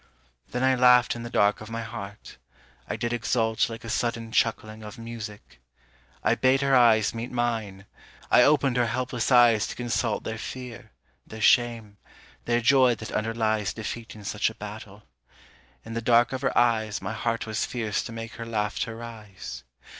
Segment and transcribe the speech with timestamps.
[0.49, 2.37] Then I laughed in the dark of my heart,
[2.87, 5.59] I did exult Like a sudden chuckling of music.
[6.23, 7.85] I bade her eyes Meet mine,
[8.31, 10.89] I opened her helpless eyes to consult Their fear,
[11.27, 11.97] their shame,
[12.45, 15.03] their joy that underlies Defeat in such a battle.
[15.85, 19.63] In the dark of her eyes My heart was fierce to make her laughter rise.